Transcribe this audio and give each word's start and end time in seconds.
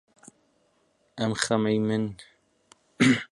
ئەم 1.19 1.31
خەمەی 1.43 1.77
من 1.87 2.05